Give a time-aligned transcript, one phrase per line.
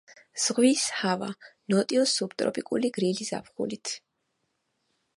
[1.01, 1.27] ჰავა
[1.73, 3.97] ზღვის სუბტროპიკული ნოტიო გრილი ზაფხულით.